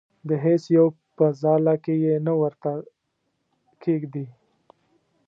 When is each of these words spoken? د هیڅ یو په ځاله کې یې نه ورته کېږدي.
د 0.29 0.31
هیڅ 0.45 0.63
یو 0.77 0.85
په 1.17 1.25
ځاله 1.41 1.75
کې 1.83 1.93
یې 2.05 2.15
نه 2.25 2.33
ورته 2.41 2.71
کېږدي. 3.83 4.25